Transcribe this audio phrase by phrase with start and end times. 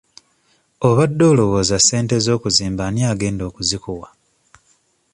[0.87, 4.09] Obadde olowooza ssente z'okuzimba ani agenda okuzikuwa?